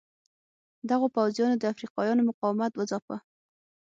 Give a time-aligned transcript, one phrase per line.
[0.89, 3.17] دغو پوځیانو د افریقایانو مقاومت وځاپه.